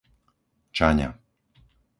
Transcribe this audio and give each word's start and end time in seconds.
Čaňa 0.75 1.09